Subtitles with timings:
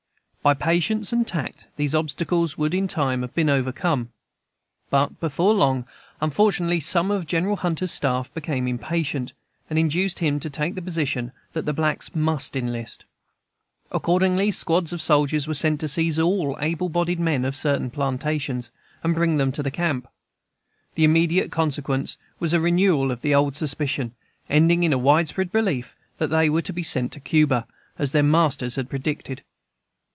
[0.43, 4.09] By patience and tact these obstacles would in time have been overcome.
[4.89, 5.85] But before long,
[6.19, 9.33] unfortunately, some of General Hunter's staff became impatient,
[9.69, 13.05] and induced him to take the position that the blacks must enlist.
[13.91, 17.91] Accordingly, squads of soldiers were sent to seize all the able bodied men on certain
[17.91, 18.71] plantations,
[19.03, 20.07] and bring them to the camp.
[20.95, 24.15] The immediate consequence was a renewal of the old suspicion,
[24.49, 27.67] ending in a widespread belief that they were to be sent to Cuba,
[27.99, 29.43] as their masters had predicted.